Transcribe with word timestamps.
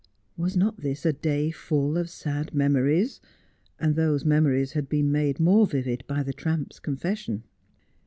Was 0.35 0.57
not 0.57 0.77
this 0.77 1.05
a 1.05 1.13
day 1.13 1.51
full 1.51 1.95
of 1.95 2.09
sad 2.09 2.55
memories 2.55 3.21
1 3.77 3.89
and 3.89 3.95
those 3.95 4.25
memories 4.25 4.71
had 4.71 4.89
been 4.89 5.11
made 5.11 5.39
more 5.39 5.67
vivid 5.67 6.03
by 6.07 6.23
the 6.23 6.33
tramp's 6.33 6.79
confession. 6.79 7.43